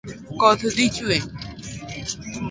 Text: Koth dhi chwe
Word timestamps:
Koth 0.39 0.63
dhi 0.75 0.87
chwe 0.95 1.17